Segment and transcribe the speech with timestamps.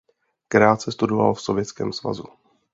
[0.47, 2.25] Krátce studoval v Sovětském svazu.